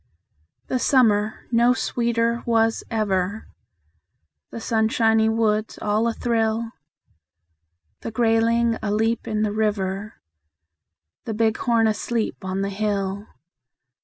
[0.65, 3.45] The summer no sweeter was ever;
[4.49, 6.71] The sunshiny woods all athrill;
[7.99, 10.15] The grayling aleap in the river,
[11.25, 13.27] The bighorn asleep on the hill.